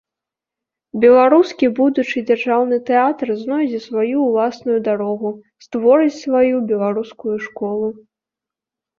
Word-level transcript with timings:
Беларускі 1.01 1.67
будучы 1.79 2.17
дзяржаўны 2.29 2.79
тэатр 2.89 3.27
знойдзе 3.41 3.79
сваю 3.87 4.15
ўласную 4.29 4.77
дарогу, 4.87 5.29
створыць 5.67 6.17
сваю 6.23 6.55
беларускую 6.73 7.35
школу. 7.47 7.87